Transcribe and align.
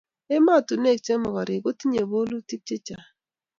emotinwek 0.35 0.99
che 1.05 1.13
mokorek 1.21 1.61
kotinyei 1.63 2.09
bolutik 2.11 2.61
chechang 2.67 3.07